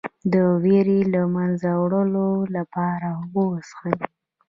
د 0.33 0.33
ویرې 0.63 0.99
د 1.05 1.09
له 1.13 1.21
منځه 1.35 1.69
وړلو 1.81 2.27
لپاره 2.55 3.07
اوبه 3.17 3.41
وڅښئ 3.49 3.95